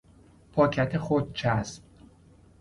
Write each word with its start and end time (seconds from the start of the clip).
پاکت 0.51 0.97
خودچسب 0.97 1.83